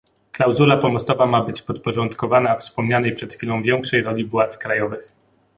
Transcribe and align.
Klauzula 0.31 0.77
pomostowa 0.77 1.25
ma 1.25 1.43
być 1.43 1.61
podporządkowana 1.61 2.55
wspomnianej 2.57 3.15
przed 3.15 3.33
chwilą 3.33 3.63
większej 3.63 4.01
roli 4.01 4.25
władz 4.25 4.57
krajowych 4.57 5.11